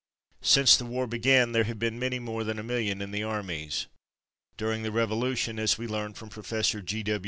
[0.41, 3.85] Since the war began there have been many more than a million in the armies.
[4.57, 7.03] During the Revolution (as we learn from Professor G.